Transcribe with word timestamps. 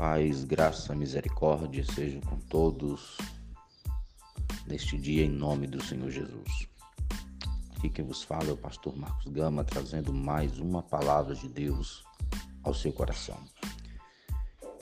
paz, 0.00 0.44
graça, 0.44 0.94
misericórdia 0.94 1.84
sejam 1.84 2.22
com 2.22 2.38
todos 2.48 3.18
neste 4.66 4.96
dia 4.96 5.26
em 5.26 5.28
nome 5.28 5.66
do 5.66 5.84
Senhor 5.84 6.10
Jesus. 6.10 6.66
Aqui 7.76 7.90
quem 7.90 8.06
vos 8.06 8.22
fala 8.22 8.48
é 8.48 8.52
o 8.52 8.56
pastor 8.56 8.96
Marcos 8.96 9.30
Gama, 9.30 9.62
trazendo 9.62 10.10
mais 10.10 10.58
uma 10.58 10.82
palavra 10.82 11.34
de 11.34 11.46
Deus 11.50 12.02
ao 12.62 12.72
seu 12.72 12.90
coração. 12.94 13.36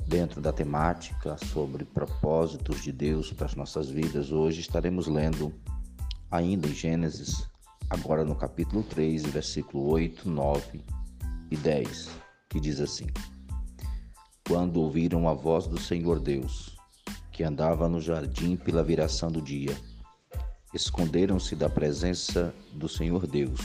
Dentro 0.07 0.41
da 0.41 0.53
temática 0.53 1.37
sobre 1.37 1.85
propósitos 1.85 2.81
de 2.81 2.93
Deus 2.93 3.33
para 3.33 3.47
as 3.47 3.57
nossas 3.57 3.91
vidas, 3.91 4.31
hoje 4.31 4.61
estaremos 4.61 5.09
lendo 5.09 5.53
ainda 6.31 6.69
em 6.69 6.75
Gênesis, 6.75 7.51
agora 7.91 8.25
no 8.25 8.37
capítulo 8.37 8.85
3, 8.85 9.25
versículo 9.25 9.91
8, 9.91 10.31
9 10.31 10.81
e 11.51 11.57
10, 11.57 12.09
que 12.49 12.61
diz 12.61 12.81
assim: 12.81 13.09
quando 14.49 14.79
ouviram 14.81 15.29
a 15.29 15.35
voz 15.35 15.67
do 15.67 15.79
Senhor 15.79 16.19
Deus, 16.19 16.75
que 17.31 17.45
andava 17.45 17.87
no 17.87 18.01
jardim 18.01 18.57
pela 18.57 18.83
viração 18.83 19.31
do 19.31 19.43
dia. 19.43 19.77
Esconderam-se 20.73 21.55
da 21.55 21.69
presença 21.69 22.55
do 22.73 22.89
Senhor 22.89 23.27
Deus, 23.27 23.61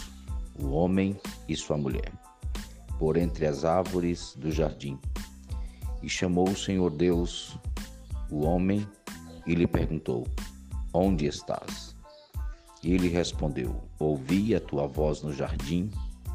o 0.61 0.71
homem 0.71 1.17
e 1.47 1.55
sua 1.55 1.77
mulher, 1.77 2.11
por 2.99 3.15
entre 3.15 3.47
as 3.47 3.63
árvores 3.63 4.35
do 4.35 4.51
jardim. 4.51 4.99
E 6.01 6.09
chamou 6.09 6.49
o 6.49 6.57
Senhor 6.57 6.91
Deus 6.91 7.57
o 8.29 8.43
homem 8.43 8.85
e 9.47 9.55
lhe 9.55 9.65
perguntou: 9.65 10.27
Onde 10.93 11.27
estás? 11.27 11.95
E 12.83 12.93
ele 12.93 13.07
respondeu: 13.07 13.87
Ouvi 13.97 14.53
a 14.53 14.59
tua 14.59 14.85
voz 14.85 15.21
no 15.21 15.31
jardim, 15.31 15.89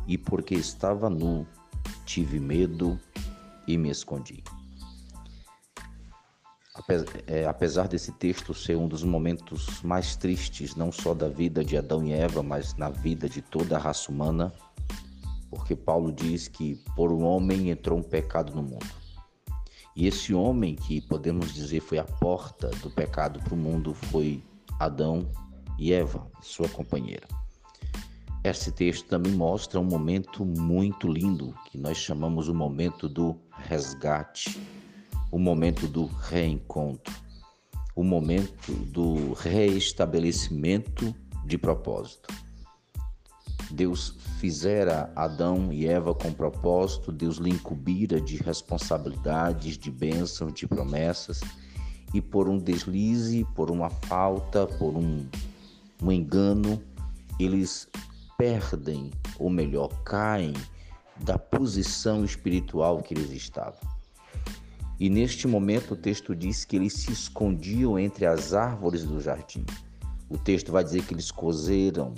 e 0.06 0.16
porque 0.16 0.54
estava 0.54 1.10
nu, 1.10 1.46
tive 2.06 2.40
medo 2.40 2.98
e 3.68 3.76
me 3.76 3.90
escondi. 3.90 4.42
É, 7.26 7.44
apesar 7.44 7.86
desse 7.86 8.12
texto 8.12 8.54
ser 8.54 8.76
um 8.76 8.88
dos 8.88 9.02
momentos 9.02 9.82
mais 9.82 10.16
tristes, 10.16 10.74
não 10.74 10.90
só 10.90 11.12
da 11.12 11.28
vida 11.28 11.62
de 11.62 11.76
Adão 11.76 12.02
e 12.04 12.12
Eva, 12.12 12.42
mas 12.42 12.74
na 12.76 12.88
vida 12.88 13.28
de 13.28 13.42
toda 13.42 13.76
a 13.76 13.78
raça 13.78 14.10
humana, 14.10 14.52
porque 15.50 15.76
Paulo 15.76 16.10
diz 16.10 16.48
que 16.48 16.76
por 16.96 17.12
um 17.12 17.24
homem 17.24 17.70
entrou 17.70 17.98
um 17.98 18.02
pecado 18.02 18.54
no 18.54 18.62
mundo. 18.62 18.86
E 19.94 20.06
esse 20.06 20.32
homem, 20.32 20.76
que 20.76 21.00
podemos 21.00 21.52
dizer 21.52 21.80
foi 21.80 21.98
a 21.98 22.04
porta 22.04 22.68
do 22.82 22.90
pecado 22.90 23.40
para 23.40 23.54
o 23.54 23.56
mundo, 23.56 23.92
foi 23.92 24.42
Adão 24.78 25.28
e 25.78 25.92
Eva, 25.92 26.26
sua 26.40 26.68
companheira. 26.68 27.26
Esse 28.44 28.70
texto 28.70 29.06
também 29.08 29.32
mostra 29.32 29.80
um 29.80 29.84
momento 29.84 30.44
muito 30.44 31.08
lindo, 31.08 31.52
que 31.66 31.76
nós 31.76 31.96
chamamos 31.98 32.48
o 32.48 32.54
momento 32.54 33.08
do 33.08 33.36
resgate, 33.66 34.60
o 35.30 35.38
momento 35.38 35.86
do 35.86 36.06
reencontro, 36.06 37.14
o 37.94 38.02
momento 38.02 38.72
do 38.72 39.32
reestabelecimento 39.34 41.14
de 41.44 41.58
propósito. 41.58 42.32
Deus 43.70 44.14
fizera 44.38 45.12
Adão 45.14 45.72
e 45.72 45.86
Eva 45.86 46.14
com 46.14 46.32
propósito, 46.32 47.12
Deus 47.12 47.36
lhe 47.36 47.50
incumbira 47.50 48.20
de 48.20 48.36
responsabilidades, 48.36 49.76
de 49.76 49.90
bênçãos, 49.90 50.54
de 50.54 50.66
promessas, 50.66 51.40
e 52.14 52.20
por 52.20 52.48
um 52.48 52.56
deslize, 52.56 53.46
por 53.54 53.70
uma 53.70 53.90
falta, 53.90 54.66
por 54.66 54.96
um, 54.96 55.26
um 56.02 56.10
engano, 56.10 56.82
eles 57.38 57.88
perdem, 58.38 59.10
ou 59.38 59.50
melhor, 59.50 59.88
caem 60.04 60.54
da 61.20 61.38
posição 61.38 62.24
espiritual 62.24 63.02
que 63.02 63.14
eles 63.14 63.30
estavam. 63.30 63.80
E 65.00 65.08
neste 65.08 65.46
momento 65.46 65.92
o 65.92 65.96
texto 65.96 66.34
diz 66.34 66.64
que 66.64 66.76
eles 66.76 66.92
se 66.94 67.12
escondiam 67.12 67.98
entre 67.98 68.26
as 68.26 68.52
árvores 68.52 69.04
do 69.04 69.20
jardim. 69.20 69.64
O 70.28 70.36
texto 70.36 70.72
vai 70.72 70.82
dizer 70.82 71.04
que 71.04 71.14
eles 71.14 71.30
cozeram 71.30 72.14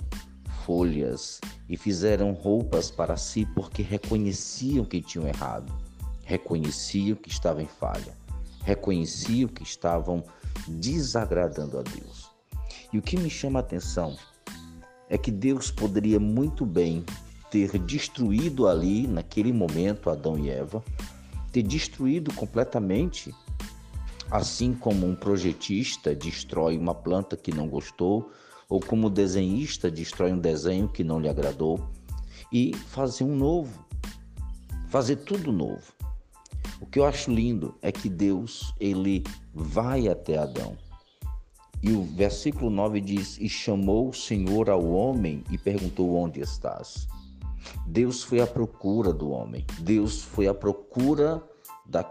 folhas 0.65 1.39
e 1.69 1.77
fizeram 1.77 2.33
roupas 2.33 2.89
para 2.89 3.17
si 3.17 3.45
porque 3.55 3.81
reconheciam 3.81 4.83
que 4.83 5.01
tinham 5.01 5.27
errado, 5.27 5.71
reconheciam 6.23 7.15
que 7.15 7.29
estavam 7.29 7.61
em 7.61 7.67
falha, 7.67 8.17
reconheciam 8.63 9.47
que 9.47 9.63
estavam 9.63 10.23
desagradando 10.67 11.77
a 11.77 11.81
Deus. 11.83 12.31
E 12.91 12.97
o 12.97 13.01
que 13.01 13.17
me 13.17 13.29
chama 13.29 13.59
a 13.59 13.61
atenção 13.61 14.17
é 15.09 15.17
que 15.17 15.31
Deus 15.31 15.69
poderia 15.69 16.19
muito 16.19 16.65
bem 16.65 17.05
ter 17.51 17.77
destruído 17.77 18.67
ali, 18.67 19.05
naquele 19.05 19.53
momento, 19.53 20.09
Adão 20.09 20.39
e 20.39 20.49
Eva, 20.49 20.83
ter 21.51 21.61
destruído 21.61 22.33
completamente, 22.33 23.35
assim 24.31 24.73
como 24.73 25.05
um 25.05 25.13
projetista 25.13 26.15
destrói 26.15 26.77
uma 26.77 26.95
planta 26.95 27.37
que 27.37 27.53
não 27.53 27.67
gostou, 27.67 28.31
ou 28.69 28.79
como 28.79 29.07
um 29.07 29.11
desenhista 29.11 29.91
destrói 29.91 30.31
um 30.31 30.39
desenho 30.39 30.87
que 30.87 31.03
não 31.03 31.19
lhe 31.19 31.27
agradou, 31.27 31.79
e 32.51 32.73
fazer 32.73 33.25
um 33.25 33.35
novo, 33.35 33.85
fazer 34.87 35.17
tudo 35.17 35.51
novo. 35.51 35.93
O 36.79 36.85
que 36.85 36.97
eu 36.97 37.05
acho 37.05 37.29
lindo 37.29 37.75
é 37.81 37.91
que 37.91 38.09
Deus, 38.09 38.73
ele 38.79 39.23
vai 39.53 40.07
até 40.07 40.37
Adão 40.37 40.77
e 41.83 41.91
o 41.91 42.03
versículo 42.03 42.69
9 42.69 43.01
diz: 43.01 43.37
E 43.39 43.49
chamou 43.49 44.09
o 44.09 44.13
Senhor 44.13 44.69
ao 44.69 44.85
homem 44.85 45.43
e 45.49 45.57
perguntou: 45.57 46.15
Onde 46.15 46.39
estás? 46.39 47.07
Deus 47.85 48.23
foi 48.23 48.39
à 48.41 48.47
procura 48.47 49.13
do 49.13 49.29
homem, 49.29 49.65
Deus 49.79 50.21
foi 50.21 50.47
à 50.47 50.53
procura 50.53 51.43
da, 51.85 52.09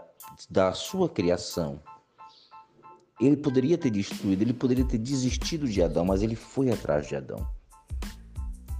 da 0.49 0.73
sua 0.73 1.09
criação. 1.09 1.81
Ele 3.19 3.37
poderia 3.37 3.77
ter 3.77 3.91
destruído, 3.91 4.41
ele 4.41 4.53
poderia 4.53 4.85
ter 4.85 4.97
desistido 4.97 5.67
de 5.67 5.81
Adão, 5.81 6.05
mas 6.05 6.23
ele 6.23 6.35
foi 6.35 6.71
atrás 6.71 7.07
de 7.07 7.15
Adão. 7.15 7.47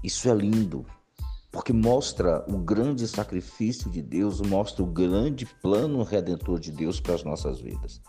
Isso 0.03 0.27
é 0.29 0.33
lindo, 0.33 0.85
porque 1.51 1.71
mostra 1.71 2.43
o 2.47 2.57
grande 2.57 3.07
sacrifício 3.07 3.89
de 3.91 4.01
Deus, 4.01 4.41
mostra 4.41 4.83
o 4.83 4.87
grande 4.87 5.45
plano 5.45 6.01
redentor 6.01 6.59
de 6.59 6.71
Deus 6.71 6.99
para 6.99 7.13
as 7.13 7.23
nossas 7.23 7.59
vidas. 7.59 8.01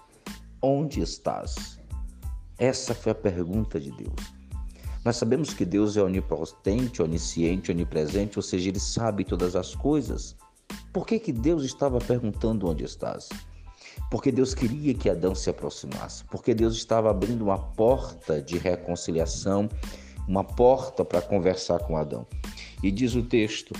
Onde 0.62 1.00
estás? 1.00 1.78
Essa 2.56 2.94
foi 2.94 3.12
a 3.12 3.14
pergunta 3.16 3.78
de 3.78 3.90
Deus. 3.90 4.41
Nós 5.04 5.16
sabemos 5.16 5.52
que 5.52 5.64
Deus 5.64 5.96
é 5.96 6.02
onipotente, 6.02 7.02
onisciente, 7.02 7.72
onipresente, 7.72 8.38
ou 8.38 8.42
seja, 8.42 8.68
ele 8.68 8.78
sabe 8.78 9.24
todas 9.24 9.56
as 9.56 9.74
coisas. 9.74 10.36
Por 10.92 11.06
que, 11.06 11.18
que 11.18 11.32
Deus 11.32 11.64
estava 11.64 11.98
perguntando 11.98 12.68
onde 12.68 12.84
estás? 12.84 13.28
Porque 14.10 14.30
Deus 14.30 14.54
queria 14.54 14.94
que 14.94 15.10
Adão 15.10 15.34
se 15.34 15.50
aproximasse, 15.50 16.24
porque 16.24 16.54
Deus 16.54 16.76
estava 16.76 17.10
abrindo 17.10 17.42
uma 17.42 17.58
porta 17.58 18.40
de 18.40 18.58
reconciliação, 18.58 19.68
uma 20.28 20.44
porta 20.44 21.04
para 21.04 21.20
conversar 21.20 21.80
com 21.80 21.96
Adão. 21.96 22.24
E 22.80 22.90
diz 22.90 23.14
o 23.16 23.22
texto: 23.22 23.74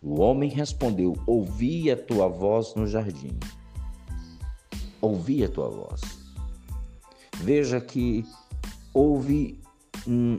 O 0.00 0.20
homem 0.20 0.48
respondeu: 0.48 1.14
Ouvi 1.26 1.90
a 1.90 1.96
tua 1.96 2.28
voz 2.28 2.74
no 2.76 2.86
jardim. 2.86 3.36
Ouvi 5.00 5.44
a 5.44 5.48
tua 5.48 5.68
voz. 5.68 6.00
Veja 7.40 7.80
que 7.80 8.24
houve 8.92 9.60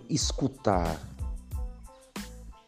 escutar. 0.09 0.99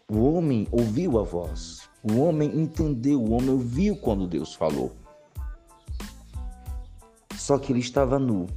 O 0.09 0.34
homem 0.34 0.67
ouviu 0.72 1.19
a 1.19 1.23
voz. 1.23 1.89
O 2.03 2.19
homem 2.19 2.59
entendeu, 2.59 3.22
o 3.22 3.31
homem 3.31 3.50
ouviu 3.50 3.95
quando 3.95 4.28
Deus 4.28 4.53
falou. 4.53 4.91
Só 7.35 7.57
que 7.57 7.72
ele 7.72 7.79
estava 7.79 8.19
nu. 8.19 8.47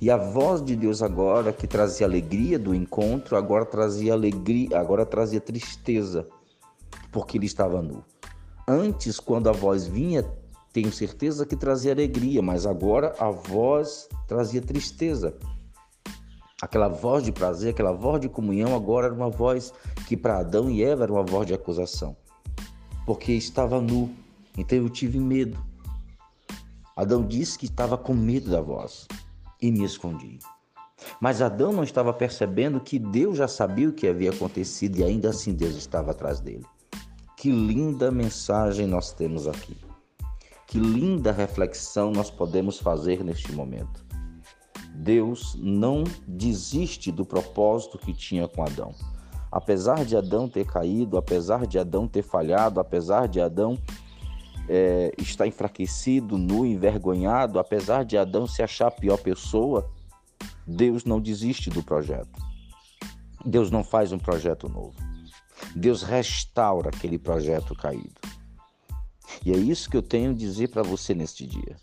E 0.00 0.10
a 0.10 0.16
voz 0.16 0.64
de 0.64 0.74
Deus 0.74 1.02
agora, 1.02 1.52
que 1.52 1.66
trazia 1.66 2.06
alegria 2.06 2.58
do 2.58 2.74
encontro, 2.74 3.36
agora 3.36 3.66
trazia 3.66 4.14
alegria, 4.14 4.78
agora 4.78 5.04
trazia 5.04 5.40
tristeza, 5.40 6.26
porque 7.12 7.36
ele 7.36 7.46
estava 7.46 7.82
nu. 7.82 8.02
Antes, 8.66 9.20
quando 9.20 9.48
a 9.48 9.52
voz 9.52 9.86
vinha, 9.86 10.24
tenho 10.72 10.90
certeza 10.90 11.44
que 11.44 11.56
trazia 11.56 11.92
alegria, 11.92 12.40
mas 12.40 12.64
agora 12.64 13.14
a 13.18 13.30
voz 13.30 14.08
trazia 14.26 14.62
tristeza. 14.62 15.36
Aquela 16.60 16.88
voz 16.88 17.24
de 17.24 17.32
prazer, 17.32 17.70
aquela 17.70 17.92
voz 17.92 18.20
de 18.20 18.28
comunhão, 18.28 18.74
agora 18.74 19.06
era 19.06 19.14
uma 19.14 19.30
voz 19.30 19.72
que 20.06 20.16
para 20.16 20.38
Adão 20.38 20.70
e 20.70 20.84
Eva 20.84 21.04
era 21.04 21.12
uma 21.12 21.22
voz 21.22 21.46
de 21.46 21.54
acusação, 21.54 22.14
porque 23.06 23.32
estava 23.32 23.80
nu, 23.80 24.10
então 24.58 24.76
eu 24.76 24.90
tive 24.90 25.18
medo. 25.18 25.58
Adão 26.94 27.26
disse 27.26 27.58
que 27.58 27.64
estava 27.64 27.96
com 27.96 28.12
medo 28.12 28.50
da 28.50 28.60
voz 28.60 29.08
e 29.60 29.72
me 29.72 29.84
escondi. 29.84 30.38
Mas 31.18 31.40
Adão 31.40 31.72
não 31.72 31.82
estava 31.82 32.12
percebendo 32.12 32.78
que 32.78 32.98
Deus 32.98 33.38
já 33.38 33.48
sabia 33.48 33.88
o 33.88 33.92
que 33.92 34.06
havia 34.06 34.30
acontecido 34.30 34.98
e 34.98 35.04
ainda 35.04 35.30
assim 35.30 35.54
Deus 35.54 35.76
estava 35.76 36.10
atrás 36.10 36.40
dele. 36.40 36.66
Que 37.38 37.50
linda 37.50 38.10
mensagem 38.10 38.86
nós 38.86 39.12
temos 39.12 39.48
aqui. 39.48 39.76
Que 40.66 40.78
linda 40.78 41.32
reflexão 41.32 42.10
nós 42.10 42.30
podemos 42.30 42.78
fazer 42.78 43.24
neste 43.24 43.50
momento. 43.52 44.09
Deus 45.02 45.56
não 45.58 46.04
desiste 46.26 47.10
do 47.10 47.24
propósito 47.24 47.96
que 47.96 48.12
tinha 48.12 48.46
com 48.46 48.62
Adão. 48.62 48.94
Apesar 49.50 50.04
de 50.04 50.14
Adão 50.14 50.46
ter 50.46 50.66
caído, 50.66 51.16
apesar 51.16 51.66
de 51.66 51.78
Adão 51.78 52.06
ter 52.06 52.22
falhado, 52.22 52.78
apesar 52.78 53.26
de 53.26 53.40
Adão 53.40 53.78
é, 54.68 55.10
está 55.16 55.46
enfraquecido, 55.46 56.36
nu, 56.36 56.66
envergonhado, 56.66 57.58
apesar 57.58 58.04
de 58.04 58.18
Adão 58.18 58.46
se 58.46 58.62
achar 58.62 58.88
a 58.88 58.90
pior 58.90 59.16
pessoa, 59.16 59.90
Deus 60.66 61.04
não 61.04 61.18
desiste 61.18 61.70
do 61.70 61.82
projeto. 61.82 62.38
Deus 63.44 63.70
não 63.70 63.82
faz 63.82 64.12
um 64.12 64.18
projeto 64.18 64.68
novo. 64.68 64.94
Deus 65.74 66.02
restaura 66.02 66.90
aquele 66.90 67.18
projeto 67.18 67.74
caído. 67.74 68.20
E 69.44 69.50
é 69.50 69.56
isso 69.56 69.88
que 69.88 69.96
eu 69.96 70.02
tenho 70.02 70.32
a 70.32 70.34
dizer 70.34 70.68
para 70.68 70.82
você 70.82 71.14
neste 71.14 71.46
dia. 71.46 71.76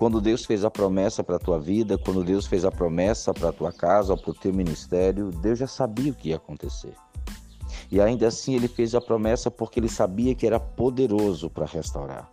Quando 0.00 0.18
Deus 0.18 0.46
fez 0.46 0.64
a 0.64 0.70
promessa 0.70 1.22
para 1.22 1.36
a 1.36 1.38
tua 1.38 1.60
vida, 1.60 1.98
quando 1.98 2.24
Deus 2.24 2.46
fez 2.46 2.64
a 2.64 2.70
promessa 2.70 3.34
para 3.34 3.50
a 3.50 3.52
tua 3.52 3.70
casa, 3.70 4.16
para 4.16 4.30
o 4.30 4.34
teu 4.34 4.50
ministério, 4.50 5.30
Deus 5.30 5.58
já 5.58 5.66
sabia 5.66 6.10
o 6.10 6.14
que 6.14 6.30
ia 6.30 6.36
acontecer. 6.36 6.94
E 7.92 8.00
ainda 8.00 8.26
assim 8.26 8.54
ele 8.54 8.66
fez 8.66 8.94
a 8.94 9.00
promessa 9.02 9.50
porque 9.50 9.78
ele 9.78 9.90
sabia 9.90 10.34
que 10.34 10.46
era 10.46 10.58
poderoso 10.58 11.50
para 11.50 11.66
restaurar. 11.66 12.32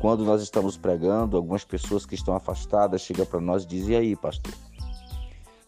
Quando 0.00 0.24
nós 0.24 0.42
estamos 0.42 0.76
pregando, 0.76 1.36
algumas 1.36 1.64
pessoas 1.64 2.04
que 2.04 2.16
estão 2.16 2.34
afastadas 2.34 3.02
chegam 3.02 3.24
para 3.24 3.40
nós 3.40 3.62
e 3.62 3.68
dizem: 3.68 3.94
E 3.94 3.96
aí, 3.96 4.16
pastor? 4.16 4.52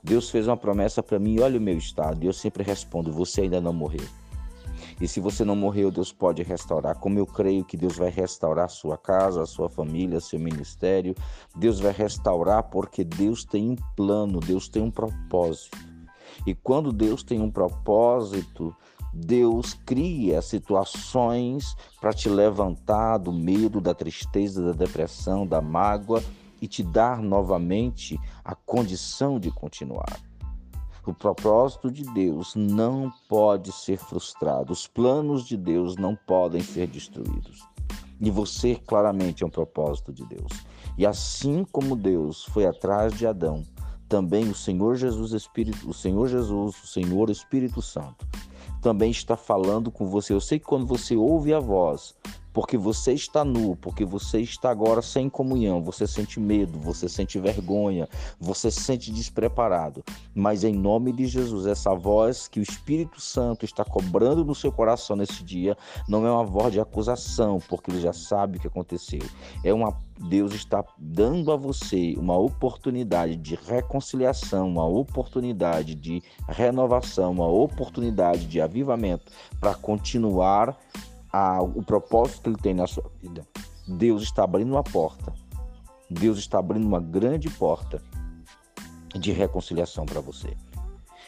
Deus 0.03 0.29
fez 0.29 0.49
uma 0.49 0.57
promessa 0.57 1.05
para 1.05 1.21
mim, 1.21 1.39
olha 1.39 1.57
o 1.57 1.63
meu 1.63 1.79
estado. 1.79 2.25
E 2.25 2.27
eu 2.27 2.33
sempre 2.33 2.65
respondo: 2.65 3.13
Você 3.13 3.43
ainda 3.43 3.61
não 3.61 3.73
morreu. 3.73 4.05
E 5.01 5.07
se 5.07 5.21
você 5.21 5.45
não 5.45 5.55
morreu, 5.55 5.91
Deus 5.91 6.11
pode 6.11 6.43
restaurar. 6.43 6.99
Como 6.99 7.19
eu 7.19 7.27
creio 7.27 7.65
que 7.65 7.77
Deus 7.77 7.97
vai 7.97 8.09
restaurar 8.09 8.65
a 8.65 8.69
sua 8.69 8.97
casa, 8.97 9.43
a 9.43 9.47
sua 9.47 9.69
família, 9.69 10.21
seu 10.21 10.39
ministério, 10.39 11.15
Deus 11.55 11.79
vai 11.79 11.93
restaurar 11.93 12.63
porque 12.65 13.05
Deus 13.05 13.45
tem 13.45 13.71
um 13.71 13.77
plano, 13.95 14.41
Deus 14.41 14.69
tem 14.69 14.83
um 14.83 14.91
propósito. 14.91 15.77
E 16.47 16.55
quando 16.55 16.93
Deus 16.93 17.23
tem 17.23 17.41
um 17.41 17.51
propósito, 17.51 18.75
Deus 19.13 19.75
cria 19.75 20.41
situações 20.43 21.75
para 22.01 22.13
te 22.13 22.29
levantar 22.29 23.19
do 23.19 23.33
medo, 23.33 23.81
da 23.81 23.95
tristeza, 23.95 24.63
da 24.63 24.73
depressão, 24.73 25.47
da 25.47 25.61
mágoa 25.61 26.23
e 26.61 26.67
te 26.67 26.83
dar 26.83 27.23
novamente 27.23 28.19
a 28.45 28.55
condição 28.55 29.39
de 29.39 29.51
continuar. 29.51 30.26
O 31.07 31.15
propósito 31.15 31.89
de 31.89 32.03
Deus 32.03 32.57
não 32.57 33.13
pode 33.29 33.71
ser 33.71 33.97
frustrado, 33.97 34.73
os 34.73 34.89
planos 34.89 35.45
de 35.45 35.57
Deus 35.57 35.95
não 35.95 36.17
podem 36.17 36.61
ser 36.61 36.89
destruídos. 36.89 37.63
E 38.21 38.29
você 38.29 38.75
claramente 38.75 39.45
é 39.45 39.47
um 39.47 39.51
propósito 39.51 40.13
de 40.13 40.27
Deus. 40.27 40.51
E 40.99 41.07
assim 41.07 41.65
como 41.71 41.95
Deus 41.95 42.43
foi 42.47 42.67
atrás 42.67 43.15
de 43.15 43.25
Adão, 43.25 43.63
também 44.09 44.49
o 44.49 44.55
Senhor 44.55 44.97
Jesus 44.97 45.33
Espírito, 45.33 45.89
o 45.89 45.95
Senhor 45.95 46.27
Jesus, 46.27 46.75
o 46.83 46.87
Senhor 46.89 47.31
Espírito 47.31 47.81
Santo, 47.81 48.27
também 48.83 49.13
está 49.13 49.37
falando 49.37 49.93
com 49.93 50.09
você. 50.09 50.33
Eu 50.33 50.41
sei 50.41 50.59
que 50.59 50.67
quando 50.67 50.87
você 50.87 51.15
ouve 51.15 51.55
a 51.55 51.61
voz, 51.61 52.17
porque 52.57 52.79
você 52.79 53.13
está 53.13 53.45
nu, 53.45 53.77
porque 53.77 54.03
você 54.03 54.41
está 54.41 54.71
agora 54.71 55.03
sem 55.03 55.29
comunhão, 55.29 55.83
você 55.83 56.07
sente 56.07 56.41
medo, 56.41 56.79
você 56.79 57.07
sente 57.07 57.39
vergonha, 57.39 58.09
você 58.41 58.71
se 58.71 58.81
sente 58.81 59.13
despreparado. 59.13 60.03
Mas 60.35 60.65
em 60.65 60.73
nome 60.73 61.13
de 61.13 61.27
Jesus, 61.27 61.67
essa 61.67 61.95
voz 61.95 62.49
que 62.49 62.59
o 62.59 62.63
Espírito 62.63 63.21
Santo 63.21 63.67
está 63.67 63.85
cobrando 63.85 64.43
no 64.43 64.55
seu 64.55 64.73
coração 64.73 65.17
nesse 65.17 65.45
dia, 65.45 65.77
não 66.09 66.27
é 66.27 66.31
uma 66.31 66.45
voz 66.45 66.73
de 66.73 66.81
acusação, 66.81 67.59
porque 67.69 67.91
ele 67.91 68.01
já 68.01 68.15
sabe 68.15 68.57
o 68.57 68.61
que 68.63 68.69
aconteceu. 68.69 69.21
É 69.63 69.75
uma 69.75 69.95
Deus 70.19 70.55
está 70.55 70.83
dando 70.99 71.53
a 71.53 71.57
você 71.57 72.15
uma 72.17 72.37
oportunidade 72.37 73.37
de 73.37 73.55
reconciliação, 73.55 74.69
uma 74.69 74.87
oportunidade 74.87 75.95
de 75.95 76.23
renovação, 76.49 77.33
uma 77.33 77.47
oportunidade 77.47 78.47
de 78.47 78.61
avivamento 78.61 79.31
para 79.61 79.75
continuar 79.75 80.77
a, 81.37 81.63
o 81.63 81.83
propósito 81.83 82.43
que 82.43 82.49
ele 82.49 82.57
tem 82.57 82.75
na 82.75 82.87
sua 82.87 83.11
vida. 83.21 83.47
Deus 83.87 84.23
está 84.23 84.45
abrindo 84.45 84.71
uma 84.73 84.83
porta. 84.83 85.35
Deus 86.09 86.39
está 86.39 86.59
abrindo 86.59 86.87
uma 86.87 87.01
grande 87.01 87.51
porta 87.51 88.03
de 89.15 89.33
reconciliação 89.33 90.07
para 90.07 90.21
você. 90.21 90.57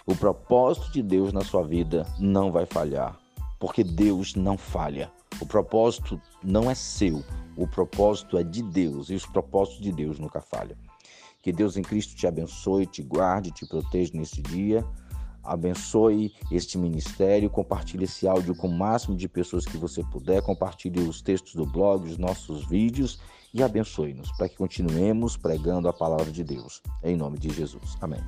O 0.07 0.17
propósito 0.17 0.91
de 0.93 1.03
Deus 1.03 1.33
na 1.33 1.43
sua 1.43 1.63
vida 1.63 2.07
não 2.19 2.51
vai 2.51 2.65
falhar, 2.65 3.19
porque 3.59 3.85
Deus 3.85 4.35
não 4.35 4.57
falha. 4.57 5.11
O 5.41 5.47
propósito 5.47 6.21
não 6.43 6.71
é 6.71 6.75
seu, 6.75 7.23
o 7.57 7.67
propósito 7.67 8.39
é 8.39 8.43
de 8.43 8.63
Deus 8.63 9.11
e 9.11 9.15
os 9.15 9.27
propósitos 9.27 9.83
de 9.83 9.93
Deus 9.93 10.19
nunca 10.19 10.41
falham. 10.41 10.77
Que 11.43 11.53
Deus 11.53 11.77
em 11.77 11.83
Cristo 11.83 12.17
te 12.17 12.27
abençoe, 12.27 12.87
te 12.87 13.03
guarde, 13.03 13.51
te 13.51 13.67
proteja 13.67 14.13
nesse 14.15 14.41
dia 14.41 14.85
abençoe 15.49 16.33
este 16.51 16.79
ministério, 16.79 17.51
compartilhe 17.51 18.05
esse 18.05 18.29
áudio 18.29 18.55
com 18.55 18.69
o 18.69 18.73
máximo 18.73 19.17
de 19.17 19.29
pessoas 19.29 19.65
que 19.65 19.77
você 19.77 20.03
puder, 20.05 20.43
compartilhe 20.43 21.01
os 21.01 21.21
textos 21.21 21.55
do 21.55 21.67
blog, 21.67 22.09
os 22.09 22.19
nossos 22.19 22.67
vídeos 22.69 23.19
e 23.53 23.63
abençoe-nos 23.63 24.31
para 24.33 24.49
que 24.49 24.57
continuemos 24.57 25.37
pregando 25.37 25.89
a 25.89 25.93
palavra 25.93 26.31
de 26.31 26.45
Deus. 26.45 26.83
Em 27.03 27.17
nome 27.17 27.39
de 27.39 27.51
Jesus. 27.51 27.97
Amém. 28.01 28.21